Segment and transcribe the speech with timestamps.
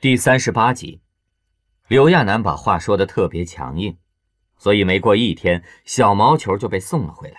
[0.00, 1.02] 第三十八集，
[1.86, 3.98] 刘亚楠把话说的特别强硬，
[4.56, 7.36] 所以没过一天，小毛球就被送了回来。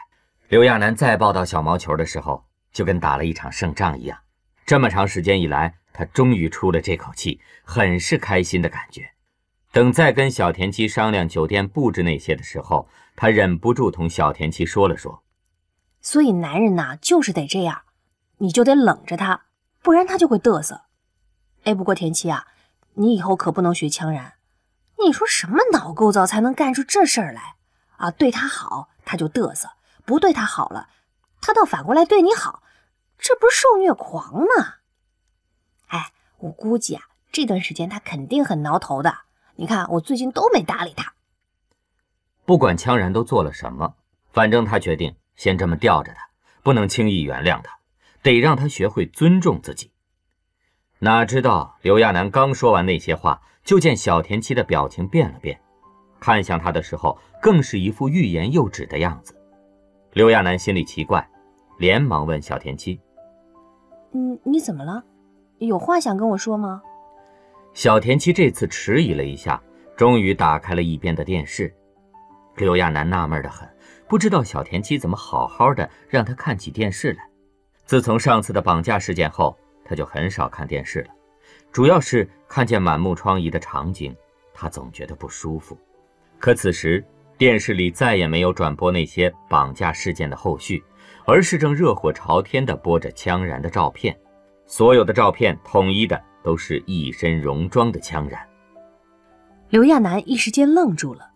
[0.48, 4.16] 刘亚楠再抱到小毛球的时候，就跟打了一场胜仗一样。
[4.64, 9.10] 这么长时间以来，他终于出了这口气，很是开心的感觉。
[9.72, 15.24] 等再跟小田七商量酒店布置那些的时候，他忍不住同小田七说了说
[16.00, 17.82] ：“所以男人呐，就是得这样，
[18.38, 19.46] 你就得冷着他，
[19.82, 20.82] 不然他就会嘚瑟。”
[21.66, 22.44] 哎，不过田七啊，
[22.94, 24.34] 你以后可不能学羌然。
[25.04, 27.56] 你说什么脑构造才能干出这事儿来
[27.98, 28.12] 啊？
[28.12, 29.70] 对他好，他就嘚瑟；
[30.06, 30.90] 不对他好了，
[31.42, 32.62] 他倒反过来对你好，
[33.18, 34.76] 这不是受虐狂吗？
[35.88, 39.18] 哎，我估计啊，这段时间他肯定很挠头的。
[39.56, 41.14] 你看，我最近都没搭理他。
[42.46, 43.96] 不管羌然都做了什么，
[44.32, 46.30] 反正他决定先这么吊着他，
[46.62, 47.80] 不能轻易原谅他，
[48.22, 49.91] 得让他学会尊重自己。
[51.04, 55.60] 哪知道刘亚楠刚说完那些话，就见小田七的表情变了变，
[56.20, 59.36] 看向他的时候更是一副欲言又止的样子。
[60.14, 61.28] 刘亚楠心里奇怪，
[61.80, 63.02] 连忙问小田七
[64.14, 65.04] ：“嗯，你怎么了？
[65.58, 66.84] 有话想跟我说吗？”
[67.74, 69.60] 小田七这次迟疑了一下，
[69.98, 71.74] 终于打开了一边的电视。
[72.58, 73.68] 刘亚楠纳闷的很，
[74.08, 77.28] 不知道小田七怎么好好的让他看起电视来。
[77.86, 79.58] 自从上次的绑架事件后。
[79.92, 81.10] 他就很少看电视了，
[81.70, 84.16] 主要是看见满目疮痍的场景，
[84.54, 85.78] 他总觉得不舒服。
[86.40, 87.04] 可此时
[87.38, 90.82] 电视里再也没有转播那些绑架事件的后续，
[91.26, 94.18] 而是正热火朝天地播着羌然的照片。
[94.66, 98.40] 所有的照片统一的都是一身戎装的羌然。
[99.72, 101.32] 刘亚楠一时间愣住了，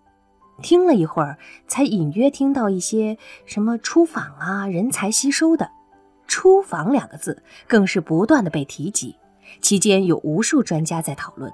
[0.62, 5.70] 听了一会儿，才隐约听到一些什么出访啊、人才吸收的。
[6.36, 9.16] 出访两个字更是不断的被提及，
[9.62, 11.50] 期间有无数专家在讨论。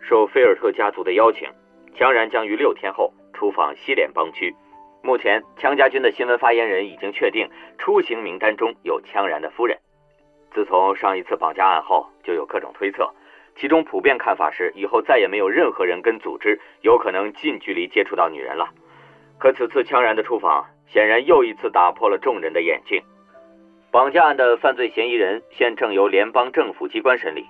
[0.00, 1.48] 受菲尔特家族的邀请，
[1.96, 4.52] 羌然将于六天后出访西联邦区。
[5.04, 9.78] 目前，羌家军的新闻发言人已经确定，出行名单中有羌然的夫人。
[10.52, 13.08] 自从上一次绑架案后，就有各种推测，
[13.54, 18.68] 其中普遍看法是，以后再也没有任何人跟组织有可能近距离接触到女人了。
[19.38, 23.00] 可此次羌然的出访，显然又一次打破了众人的眼镜。
[23.90, 27.46] 绑架案的犯罪嫌疑人现正由联邦政府机关审理，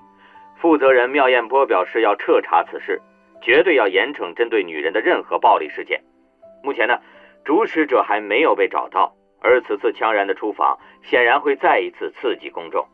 [0.57, 3.01] 负责人妙艳波表示要彻查此事，
[3.41, 6.01] 绝对要严惩针对女人的任何暴力事件。
[6.63, 6.99] 目前呢，
[7.45, 12.87] 主使者还没有被找到，而此次羌然的出访显然会再一次刺激公众。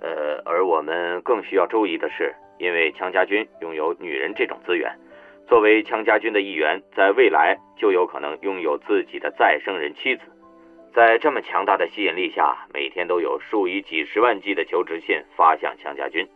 [0.00, 4.92] 呃，而我们更需要注意的是，因为羌家军拥有女人这种资源，
[5.48, 10.22] 作为羌家军的一员，在未来就有可能拥有自己的再生人妻子。
[10.94, 16.28] 在这么强大的吸引力下，每天都有数以几十万计的求职信发向强家军。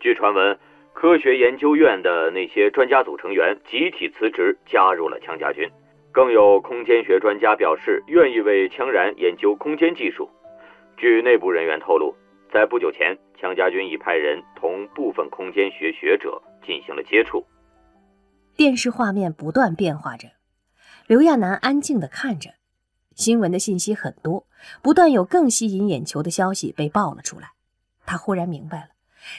[0.00, 0.58] 据传闻，
[0.92, 5.66] 科学研究院的那些专家组成员集体辞职，加入了强家军。
[6.12, 10.28] 更有空间学专家表示，愿意为羌然研究空间技术。
[10.98, 12.14] 据内部人员透露，
[12.52, 17.42] 在不久前，羌家军已派人同部分空间学学者进行了接触。
[18.58, 20.28] 电视画面不断变化着，
[21.06, 22.50] 刘亚楠安静地看着。
[23.22, 24.44] 新闻的信息很多，
[24.82, 27.52] 不断有更吸引眼球的消息被爆了出来。
[28.04, 28.88] 他忽然明白了，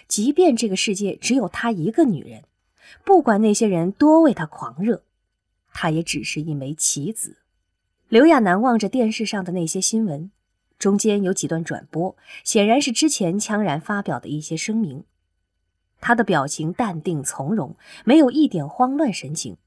[0.07, 2.45] 即便这个世界只有他一个女人，
[3.03, 5.03] 不管那些人多为他狂热，
[5.73, 7.35] 他也只是一枚棋子。
[8.07, 10.31] 刘亚楠望着电视上的那些新闻，
[10.79, 12.15] 中间有几段转播，
[12.45, 15.03] 显然是之前羌然发表的一些声明。
[15.99, 19.57] 他的表情淡定从容，没有一点慌乱神情，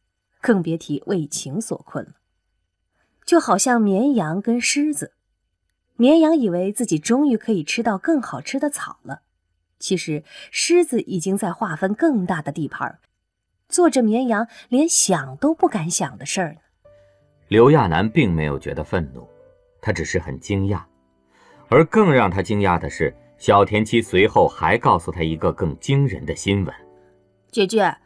[0.41, 2.12] 更别提为情所困了。
[3.26, 5.12] 就好像绵羊跟狮子，
[5.97, 9.22] 绵羊以为自己终于可以吃到更好吃的草了，
[9.81, 10.22] 其实
[10.53, 13.00] 狮子已经在划分更大的地盘，
[13.69, 16.60] 做着绵羊连想都不敢想的事儿呢。
[17.48, 19.26] 刘亚楠并没有觉得愤怒，
[19.82, 20.81] 他只是很惊讶，
[21.69, 26.72] 而更让他惊讶的是，小田七随后还告诉他一个更惊人的新闻：
[27.50, 27.97] 姐姐，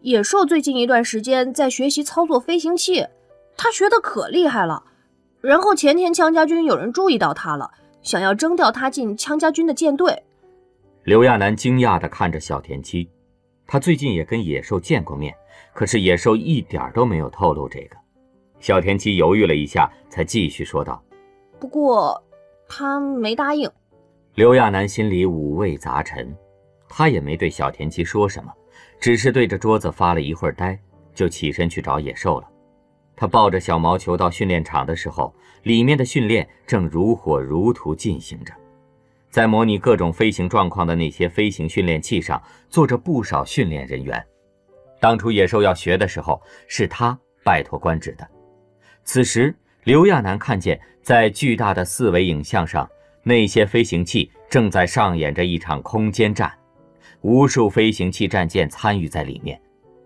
[0.00, 3.06] 野兽最近一段时间在学习操作飞行器。
[3.56, 4.82] 他学的可厉害了，
[5.40, 7.70] 然后前天羌家军有人注意到他了，
[8.02, 10.22] 想要征调他进羌家军的舰队。
[11.04, 13.08] 刘亚楠惊讶地看着小田七，
[13.66, 15.34] 他最近也跟野兽见过面，
[15.74, 17.96] 可是野兽一点都没有透露这个。
[18.60, 21.02] 小田七犹豫了一下，才继续说道
[21.58, 22.22] ：“不过
[22.68, 23.68] 他没答应。”
[24.34, 26.32] 刘亚楠心里五味杂陈，
[26.88, 28.52] 他也没对小田七说什么，
[29.00, 30.78] 只是对着桌子发了一会儿呆，
[31.12, 32.48] 就起身去找野兽了。
[33.16, 38.52] 他抱着小毛球到训练场的时候，里面的训练正如火如荼进行着。
[39.30, 44.22] 在模拟各种飞行状况的那些飞行训练器上坐着不少训练人员。
[45.00, 48.28] 当初野兽要学的时候，是他拜托官职的。
[49.04, 49.54] 此时，
[49.84, 52.88] 刘亚楠看见在巨大的四维影像上，
[53.22, 56.52] 那些飞行器正在上演着一场空间战，
[57.22, 59.60] 无数飞行器战舰参与在里面，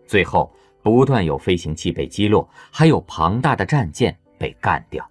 [0.06, 0.50] 最后
[0.86, 5.04] 不断有飞行器被击落，还有庞大的战舰被干掉。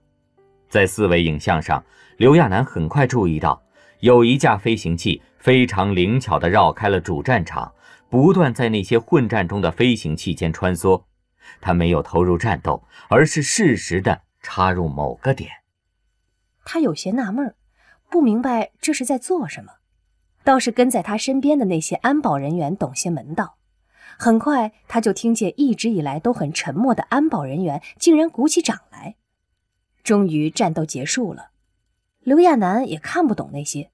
[0.70, 1.84] 在四维影像上，
[2.16, 3.62] 刘亚楠很快注意到。
[4.00, 7.70] 有一架飞行器非常灵巧地绕开了主战场，
[8.10, 11.04] 不断在那些混战中的飞行器间穿梭。
[11.60, 15.50] 他没有投入战斗，而是适时地插入某个点。
[16.64, 17.54] 他有些纳闷，
[18.10, 19.74] 不明白这是在做什么。
[20.46, 23.55] 倒是跟在他身边的那些安保人员懂些门道。
[24.18, 29.16] 很快，他就听见一直以来都很沉默的安保人员竟然鼓起掌来。
[30.04, 31.50] 终于，战斗结束了。
[32.22, 33.92] 刘亚楠也看不懂那些。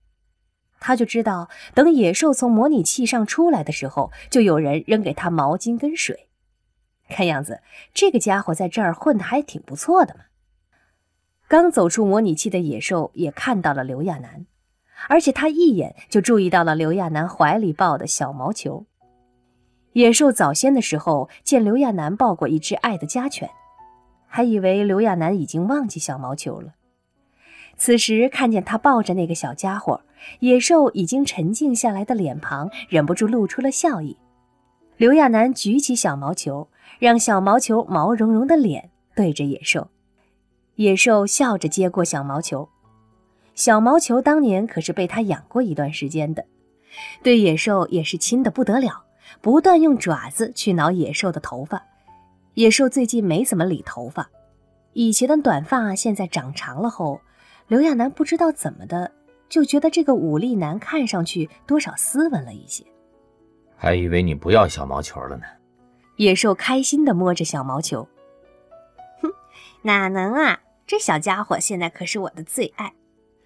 [0.80, 6.28] 他就知道，等野兽从模拟器上出来的时候，就有人扔给他毛巾跟水。
[7.08, 7.62] 看样子，
[7.94, 10.22] 这个家伙在这儿混得还挺不错的嘛。
[11.48, 14.46] 刚走出模拟器的野兽也看到了刘亚楠，
[15.10, 18.86] 而且他一眼就注意到了刘亚楠怀里抱的小毛球。
[19.94, 23.50] 野兽早先的时候见刘亚楠抱过一只爱的家犬，
[24.28, 26.74] 还以为刘亚楠已经忘记小毛球了。
[27.78, 30.02] 此时看见他抱着那个小家伙，
[30.40, 34.16] 野兽已经沉静下来的脸庞忍不住露出了笑意。
[34.98, 36.68] 刘亚楠举起小毛球，
[37.00, 39.90] 让小毛球毛茸茸的脸对着野兽。
[40.76, 42.70] 野兽笑着接过小毛球。
[43.56, 46.46] 小毛球当年可是被他养过一段时间的，
[47.22, 49.04] 对野兽也是亲的不得了，
[49.42, 51.84] 不断用爪子去挠野兽的头发。
[52.54, 54.30] 野兽最近没怎么理头发，
[54.94, 57.20] 以前的短发现在长长了后。
[57.68, 59.10] 刘亚楠不知道怎么的，
[59.48, 62.84] 就觉得这个武力男看上去多少斯文了一些。
[63.78, 65.44] 还以为你不要小毛球了呢。
[66.18, 68.08] 野兽开心地摸着小毛球，
[69.22, 69.32] 哼，
[69.82, 70.60] 哪能啊！
[70.86, 72.94] 这小家伙现在可是我的最爱。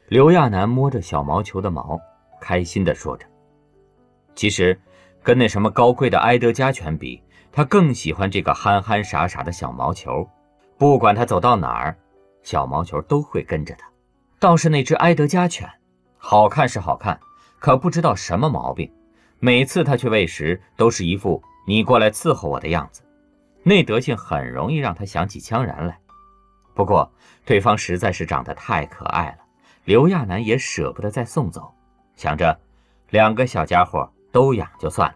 [0.08, 2.00] 刘亚楠摸着小毛球的毛，
[2.42, 3.26] 开心地说着。
[4.34, 4.78] 其实，
[5.26, 7.20] 跟那什么高贵的埃德加犬比，
[7.52, 10.30] 他更喜欢这个憨憨傻傻的小毛球。
[10.78, 11.98] 不管他走到哪儿，
[12.44, 13.90] 小毛球都会跟着他。
[14.38, 15.68] 倒是那只埃德加犬，
[16.20, 17.20] 好看是好看，
[17.58, 18.88] 可不知道什么毛病。
[19.40, 23.02] 每次他去喂食，都是一副你过来伺候我的样子，
[23.64, 25.98] 那德性很容易让他想起羌然来。
[26.76, 27.12] 不过
[27.46, 29.38] 对方实在是长得太可爱了，
[29.86, 31.74] 刘亚楠也舍不得再送走，
[32.16, 32.60] 想着
[33.10, 35.16] 两个小家伙都养就算了。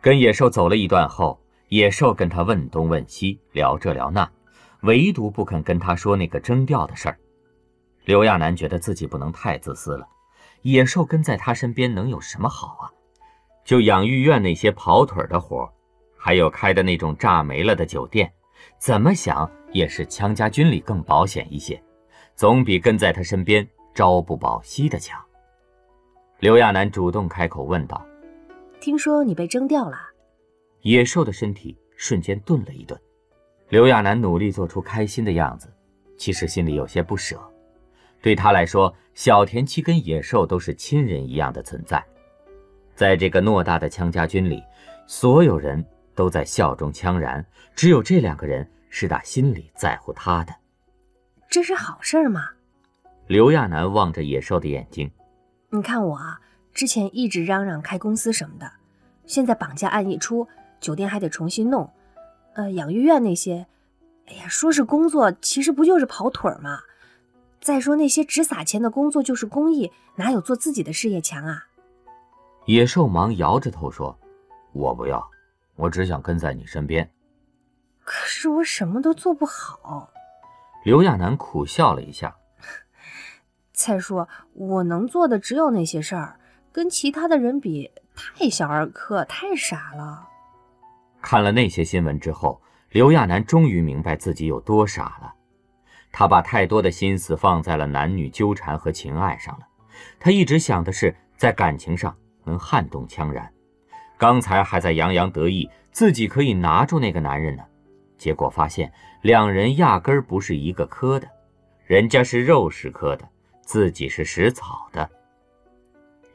[0.00, 1.38] 跟野兽走了一段后，
[1.68, 4.26] 野兽跟他问东问西，聊这聊那，
[4.80, 7.18] 唯独不肯跟他说那个征调的事儿。
[8.06, 10.08] 刘亚楠觉得自己不能太自私了，
[10.62, 12.88] 野兽跟在他身边能有什么好啊？
[13.62, 15.70] 就养育院那些跑腿的活，
[16.16, 18.32] 还有开的那种炸没了的酒店，
[18.78, 21.78] 怎么想也是羌家军里更保险一些，
[22.34, 25.22] 总比跟在他身边朝不保夕的强。
[26.38, 28.02] 刘亚楠主动开口问道
[28.80, 29.98] ：“听说你被征调了？”
[30.82, 32.98] 野兽的身体瞬间顿了一顿。
[33.68, 35.68] 刘亚楠努力做出开心的样子，
[36.16, 37.36] 其实心里有些不舍。
[38.22, 42.04] 对他来说，小田七跟野兽都是亲人一样的存在。
[42.94, 44.62] 在这个偌大的羌家军里，
[45.06, 45.84] 所有人
[46.14, 50.54] 都在效忠羌然，只有这两个人是打心里在乎他的。
[51.50, 52.50] 这是好事吗？
[53.26, 55.10] 刘亚楠望着野兽的眼睛，
[55.70, 56.40] 你看我啊，
[56.76, 58.70] 之前一直嚷嚷开公司什么的，
[59.24, 60.46] 现在绑架案一出，
[60.78, 61.90] 酒店还得重新弄，
[62.52, 63.66] 呃，养育院那些，
[64.26, 66.80] 哎呀，说是工作，其实不就是跑腿儿吗？
[67.62, 71.64] 再说那些只撒钱的工作就是公益，哪有做自己的事业强啊？
[72.66, 74.14] 野兽忙摇着头说
[74.74, 75.26] ：“我不要，
[75.76, 77.10] 我只想跟在你身边。”
[78.04, 80.12] 可是我什么都做不好。
[80.84, 82.36] 刘亚楠苦笑了一下
[83.72, 86.38] ：“再说我能做的只有那些事儿，
[86.76, 90.28] 跟其他的人比，太小儿科，太傻了。”
[91.22, 95.32] 看了那些新闻之后，刘亚楠终于明白自己有多傻了。
[96.12, 99.66] 他把太多的心思放在了男女纠缠和情爱上了，
[100.20, 102.14] 他一直想的是在感情上
[102.44, 103.50] 能撼动羌然。
[104.18, 107.64] 刚才还在洋洋得意自己可以拿住那个男人呢，
[108.18, 108.92] 结果发现
[109.22, 111.26] 两人压根不是一个科的，
[111.86, 113.26] 人家是肉食科的，
[113.62, 115.08] 自己是食草的。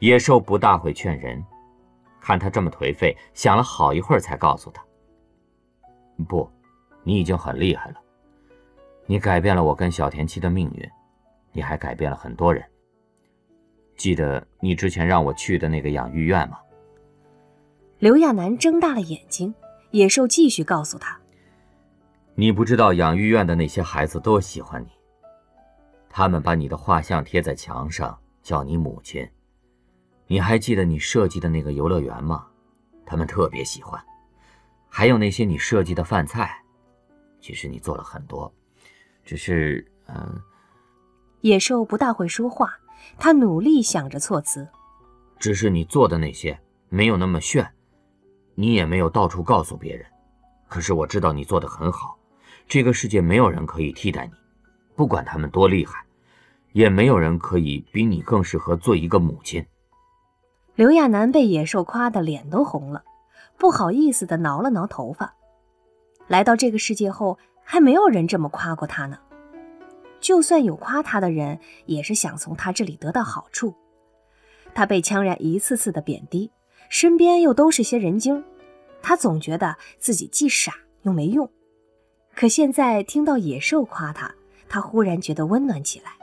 [0.01, 1.46] 野兽不大会劝人，
[2.20, 4.84] 看他这么颓废，想了好一会儿才告诉他
[6.27, 6.50] ：“不，
[7.03, 8.01] 你已经很厉害了。”
[9.05, 10.89] 你改变了我跟小田七的命运，
[11.51, 12.63] 你还改变了很多人。
[13.96, 16.58] 记得你之前让我去的那个养育院吗？
[18.00, 19.53] 刘亚楠睁大了眼睛，
[19.91, 21.15] 野兽继续告诉他
[22.34, 24.89] ：“你不知道养育院的那些孩子多喜欢你，
[26.10, 29.29] 他们把你的画像贴在墙上，叫你母亲。
[30.32, 32.48] 你还记得你设计的那个游乐园吗？
[33.06, 34.02] 他们特别喜欢。
[34.88, 36.64] 还有那些你设计的饭菜，
[37.42, 38.50] 其实你做了很多，
[39.26, 39.86] 只是……
[40.08, 40.42] 嗯。”
[41.44, 42.74] 野兽不大会说话，
[43.18, 44.66] 他努力想着措辞。
[45.38, 46.58] 只是你做的那些
[46.88, 47.70] 没有那么炫，
[48.56, 50.06] 你也没有到处告诉别人。
[50.70, 52.18] 可是我知道你做的很好，
[52.70, 54.34] 这个世界没有人可以替代你，
[54.96, 56.06] 不管他们多厉害，
[56.72, 59.66] 也没有人可以比你更适合做一个母亲。
[60.82, 63.04] 刘亚楠被野兽夸得脸都红了，
[63.56, 65.32] 不好意思地挠了挠头发。
[66.28, 69.20] 来到这个世界后，还没有人这么夸过他呢。
[70.20, 73.76] 就算有夸他的人，也是想从他这里得到好处。
[74.74, 76.52] 他被羌然一次次的贬低，
[76.90, 78.44] 身边又都是些人精，
[79.04, 80.74] 他总觉得自己既傻
[81.04, 81.48] 又没用。
[82.34, 84.34] 可现在听到野兽夸他，
[84.68, 86.21] 他忽然觉得温暖起来。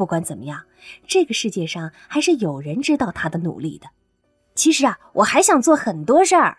[0.00, 0.64] 不管怎么样，
[1.06, 3.86] 这个世界上还是有人知道他的努力的。
[4.54, 6.56] 其实啊，我还想做很多事儿。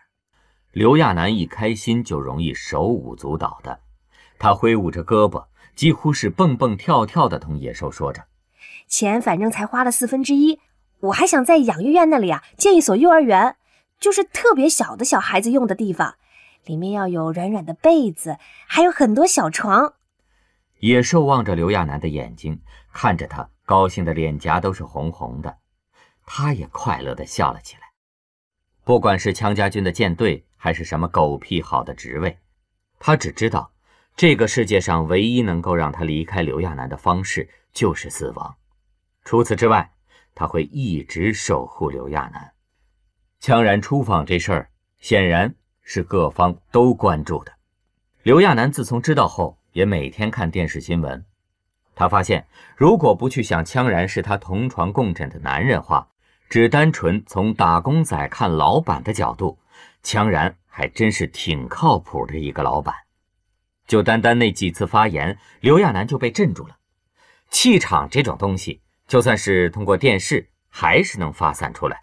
[0.73, 3.79] 刘亚楠一开心就容易手舞足蹈的，
[4.37, 5.45] 他挥舞着胳膊。
[5.73, 8.25] 几乎是蹦蹦跳跳的同野兽说着
[8.87, 10.59] ：“钱反正才花了四分之一，
[10.99, 13.55] 我还想在养育院那里啊建一所幼儿园，
[13.99, 16.13] 就是特别小的小孩子用的地方，
[16.65, 19.95] 里面要有软软的被子，还有很多小床。”
[20.81, 22.59] 野兽望着刘亚楠的眼睛，
[22.93, 25.57] 看着他，高兴的脸颊都是红红的，
[26.25, 27.83] 他也快乐的笑了起来。
[28.83, 32.37] 不管是羌家军的舰队，还是什么狗屁好的职位，
[32.99, 33.71] 他只知道。
[34.17, 38.55] 这个世界上唯一能够让他离开刘亚楠的方式就是死亡，
[39.23, 39.93] 除此之外，
[40.35, 42.51] 他会一直守护刘亚楠。
[43.41, 44.69] 羌然出访这事儿，
[44.99, 47.53] 显然是各方都关注的。
[48.21, 51.25] 刘亚楠自从知道后，也每天看电视新闻。
[52.01, 56.07] 他发现，如果不去想羌然是他同床共枕的男人话，
[56.49, 59.59] 只单纯从打工仔看老板的角度，
[60.03, 62.95] 羌然还真是挺靠谱的一个老板。
[63.85, 66.77] 就单单那几次发言，刘亚楠就被镇住了。
[67.51, 72.01] 气场这种东西，就算是通过电视，还是能发散出来。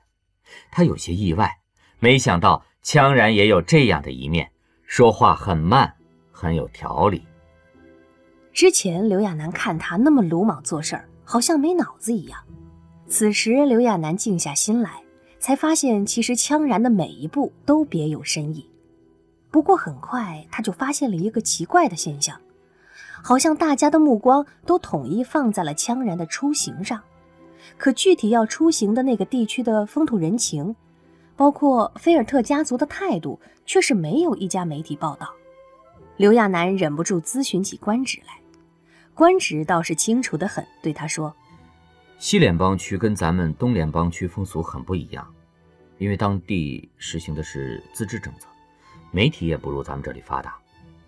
[0.70, 1.58] 他有些意外，
[1.98, 4.52] 没想到羌然也有这样的一面，
[4.86, 5.96] 说话很慢，
[6.30, 7.26] 很有条理。
[8.58, 12.40] 之前刘亚楠看他那么鲁莽做事儿，好像没脑子一样。
[13.06, 15.00] 此时刘亚楠静下心来，
[15.38, 18.68] 才发现其实羌然的每一步都别有深意。
[19.52, 22.36] 不过很快，他就发现了一个奇怪的现象，
[23.22, 27.00] 好像大家的目光都统一放在了羌然的出行上，
[27.76, 30.74] 可具体要出行的那个地区的风土人情，
[31.36, 35.32] 包括菲尔特家族的态度，却是没有一家媒体报道。
[36.16, 38.32] 刘亚楠忍不住咨询起官职来，
[39.18, 41.34] 官职倒是清楚的很，对他说
[42.18, 45.28] ：“西联邦区跟咱们东联邦区风俗很不一样，
[45.98, 48.46] 因为当地实行的是自治政策。”
[49.10, 50.56] 媒体也不如咱们这里发达，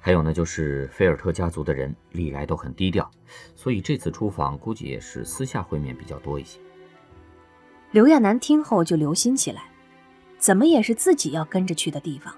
[0.01, 3.09] 还有呢，就是菲尔特家族的人历来都很低调，
[3.55, 6.59] 所以这次出访估计也是私下会面比较多一些。
[7.93, 9.71] 刘亚楠听后就留心起来，
[10.37, 12.35] 怎么也是自己要跟着去的地方。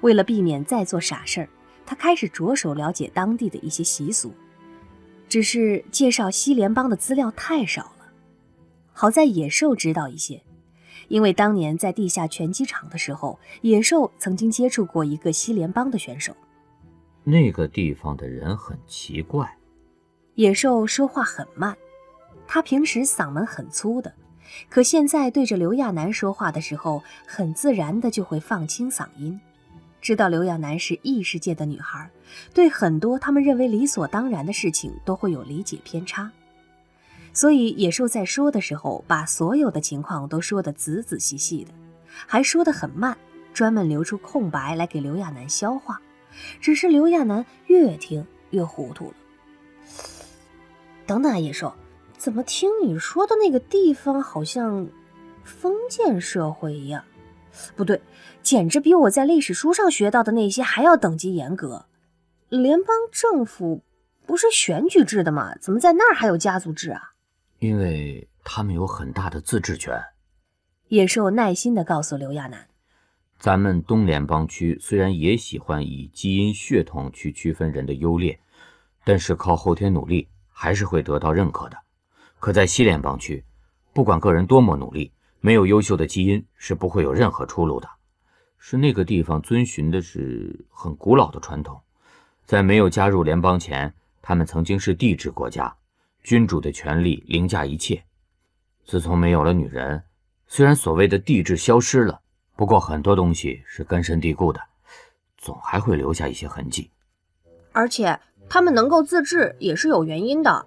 [0.00, 1.48] 为了避免再做傻事儿，
[1.86, 4.34] 他开始着手了解当地的一些习俗。
[5.28, 8.12] 只是介绍西联邦的资料太少了，
[8.92, 10.42] 好在野兽知道一些。
[11.08, 16.34] 因为当年在地下拳击场的时候，野兽曾经接触过一个西联邦的选手。
[17.24, 19.56] 那个地方的人很奇怪。
[20.34, 21.76] 野兽说话很慢，
[22.46, 24.12] 他平时嗓门很粗的，
[24.68, 29.40] 可现在对着刘亚楠说话的时候，很自然的就会放轻嗓音。
[30.00, 32.10] 知道刘亚楠是异世界的女孩，
[32.54, 36.30] 对很多他们认为理所当然的事情都会有理解偏差。
[37.32, 41.72] 所以野兽在说的时候，把所有的情况都说得仔仔细细的，
[42.26, 43.16] 还说得很慢，
[43.52, 46.00] 专门留出空白来给刘亚楠消化。
[46.60, 49.14] 只是刘亚楠越听越糊涂了。
[51.06, 51.74] 等等啊，野兽，
[52.16, 54.88] 怎么听你说的那个地方好像
[55.44, 57.04] 封建社会一样？
[57.76, 58.00] 不对，
[58.42, 61.86] 简直比我在历史书上学到的那些还要等级严格。
[62.48, 63.82] 联邦政府
[64.26, 65.54] 不是选举制的吗？
[65.60, 67.12] 怎么在那儿还有家族制啊？
[67.58, 70.00] 因为他们有很大的自治权，
[70.88, 72.68] 野兽耐心地告诉刘亚楠
[73.38, 78.38] ：“咱们东联邦区虽然也喜欢以基因血统去区分人的优劣，
[79.04, 81.76] 但是靠后天努力还是会得到认可的。
[82.38, 83.44] 可在西联邦区，
[83.92, 87.88] 不管个人多么努力，没有优秀的基因是不会有任何出路的。
[88.58, 91.80] 是那个地方遵循的是很古老的传统，
[92.44, 95.74] 在没有加入联邦前，他们曾经是帝制国家，
[96.22, 98.02] 君主的权力凌驾一切。
[98.84, 100.02] 自从没有了女人，
[100.46, 102.20] 虽然所谓的帝制消失了，
[102.56, 104.60] 不过很多东西是根深蒂固的，
[105.36, 106.90] 总还会留下一些痕迹。
[107.72, 108.18] 而且
[108.48, 110.66] 他们能够自治也是有原因的。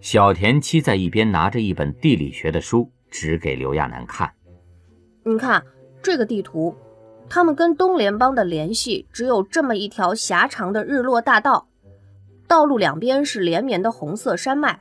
[0.00, 4.32] 小田七在一边拿着一本地理学的书，指给刘亚楠看
[5.24, 5.62] ：“你看
[6.02, 6.74] 这个地图。”
[7.30, 11.68] 他们跟东联邦的联系只有这么一条狭长的日落大道，
[12.46, 14.80] 道路两边是连绵的红色山脉。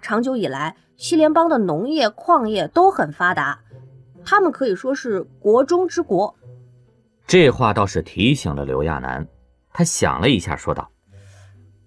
[0.00, 3.58] 长久以来，西联邦的农业、矿业都很发达，
[4.24, 6.32] 他们可以说是国中之国。
[7.26, 9.26] 这话倒是提醒了刘亚楠，
[9.72, 10.88] 他想了一下，说道：“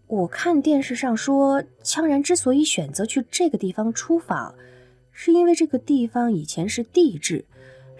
[0.07, 4.53] 我看电视上说，羌然之所以选择去这个地方出访，
[5.15, 7.43] 是因为这个地方以前是地制。”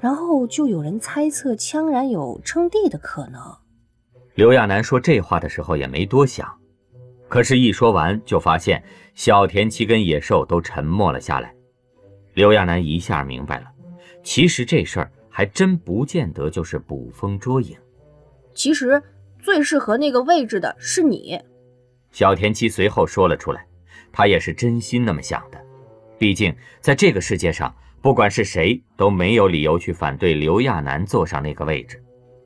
[0.02, 3.42] 然后就有人猜测羌然有称帝的可能。
[4.36, 6.48] 刘亚楠说这话的时候也没多想，
[7.30, 8.84] 可是，一说完就发现
[9.16, 11.56] 小田七跟野兽都沉默了下来。
[12.34, 13.66] 刘亚楠一下明白了，
[14.22, 17.76] 其实这事儿还真不见得就是捕风捉影。
[18.54, 19.02] 其实
[19.40, 21.40] 最适合那个位置的是你。
[22.12, 23.66] 小田七随后说了出来，
[24.12, 25.65] 他也是真心那么想的。
[26.18, 27.74] 毕竟在这个世界上。
[28.02, 32.00] 不管是谁都没有理由去反对刘亚楠坐上那个位置。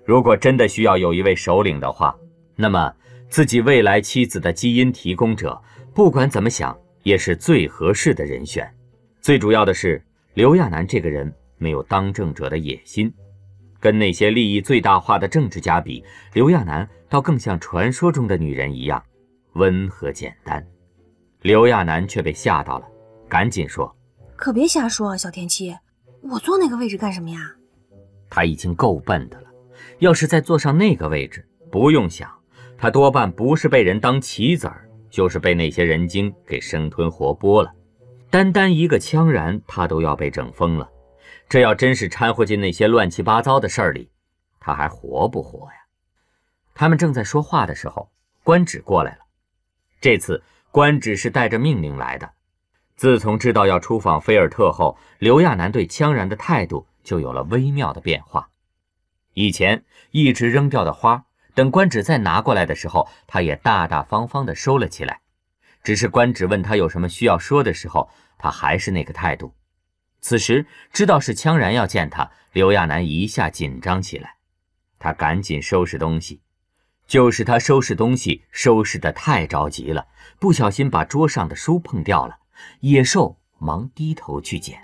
[0.05, 2.15] 如果真的需要有一位首领的话，
[2.55, 2.93] 那么
[3.27, 5.61] 自己未来妻子的基因提供者，
[5.93, 8.73] 不管怎么想也是最合适的人选。
[9.19, 10.01] 最主要的是，
[10.33, 13.13] 刘亚楠这个人没有当政者的野心，
[13.81, 19.03] 跟那些利益最大化的政治家比，刘亚楠倒更像传说中的女人一样
[19.55, 20.65] 温和简单。
[21.41, 22.87] 刘亚楠却被吓到了，
[23.29, 23.95] 赶紧说。
[24.35, 25.77] 可别瞎说啊，小田七，
[26.21, 27.39] 我坐那个位置干什么呀？
[28.29, 29.47] 他已经够笨的了，
[29.99, 32.29] 要是再坐上那个位置，不用想，
[32.77, 37.73] 他多半不是被人当棋子儿，就是被那些人精给生吞活剥了。
[38.29, 40.89] 单单一个羌然，他都要被整疯了。
[41.47, 44.11] 这要真是掺和进那些乱七八糟的事儿里，
[44.59, 45.73] 他还活不活呀？
[46.75, 48.11] 他们正在说话的时候，
[48.43, 49.19] 官职过来了。
[49.99, 52.29] 这次官职是带着命令来的。
[52.99, 58.49] 自从知道要出访菲尔特后，刘亚楠对羌然的态度就有了微妙的变化。
[59.33, 65.21] 以前一直扔掉的花，等官职再拿过来的时候，他也大大方方地收了起来。
[65.81, 69.53] 只是官职问他有什么需要说的时候，他还是那个态度。
[70.19, 74.35] 此时知道是羌然要见他，刘亚楠一下紧张起来，
[74.99, 76.41] 他赶紧收拾东西。
[77.07, 80.07] 就是他收拾东西收拾得太着急了，
[80.37, 82.39] 不小心把桌上的书碰掉了。
[82.81, 84.79] 野兽忙低头去捡，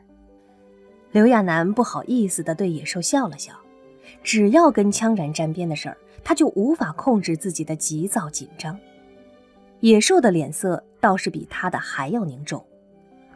[1.11, 3.53] 刘亚楠不好意思地对野兽笑了笑。
[4.23, 8.77] 只要跟羌然沾边的事儿，他就无法控制自己的急躁紧张。
[9.79, 12.63] 野兽的脸色倒是比他的还要凝重，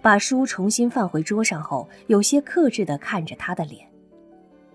[0.01, 3.87] 把书重新放回桌上后，有些克制地看着他的脸。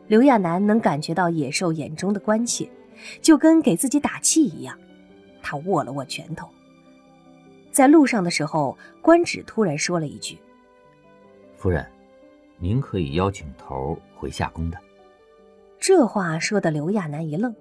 [0.07, 2.69] 刘亚楠能感觉到野兽眼中的关切，
[3.23, 4.79] 就跟给自己打气一样。
[5.43, 6.49] 他握了握拳头。
[7.75, 10.39] 在路上的时候，官职突然说了一句
[11.59, 11.85] ：“夫人，
[12.57, 14.79] 您可以邀请头回夏宫的。”
[15.81, 17.53] 这话说的刘亚楠一愣。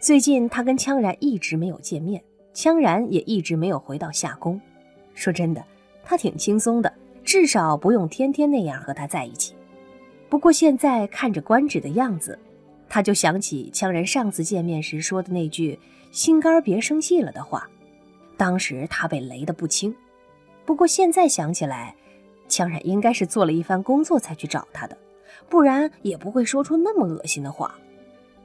[0.00, 2.20] 最近他跟羌然一直没有见面，
[2.52, 4.60] 羌然也一直没有回到夏宫。
[5.14, 5.64] 说真的，
[6.02, 9.54] 他挺轻松的，至少不用天天那样和他在一起。
[10.28, 12.36] 不过现在看着官职的样子，
[12.88, 15.78] 他就想起羌然上次见面时说的那句
[16.10, 17.70] “心肝别生气了”的话。
[18.42, 19.94] 当时他被雷得不轻，
[20.66, 21.94] 不过现在想起来，
[22.48, 24.98] 羌然应该是做了一番工作才去找他的，
[25.48, 27.72] 不然也不会说出那么恶心的话。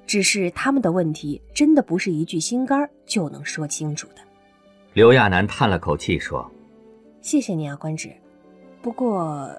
[0.05, 4.21] 只是他们的问题真的不是一句心肝就能说清楚的。
[4.93, 6.47] 刘亚楠叹了口气说
[7.19, 8.11] ：“谢谢你啊，官职。
[8.83, 9.49] 不过，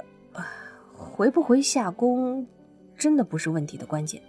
[0.94, 2.46] 回不回夏宫，
[2.96, 4.22] 真的不是问题的关键。”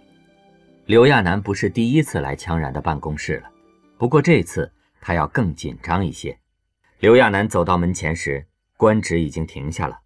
[0.86, 3.50] 刘亚楠不是第一次来羌然的办公室了，
[3.96, 4.68] 不过这次。
[5.00, 6.38] 他要更紧张一些。
[6.98, 10.00] 刘亚楠走到门前时，官职已经停下了。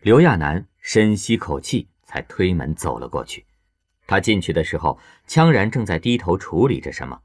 [0.00, 3.46] 刘亚楠深吸口气，才推门走了过去。
[4.06, 7.20] 他进去的时候，羌然正在低头处理着什么。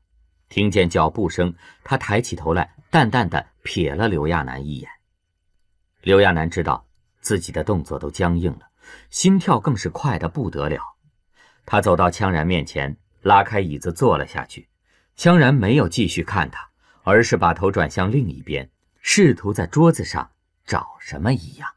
[0.48, 1.54] 听见脚步声，
[1.84, 4.90] 他抬起头来，淡淡的瞥了刘亚楠一眼。
[6.02, 6.86] 刘亚楠知道
[7.20, 8.70] 自己的动作都僵硬了，
[9.10, 10.82] 心跳更是快得不得了。
[11.66, 14.70] 他走到羌然面前，拉开椅子坐了下去。
[15.18, 16.70] 羌然没有继续看他。
[17.10, 20.30] 而是把头转向另一边，试图在桌子上
[20.66, 21.70] 找什么一样。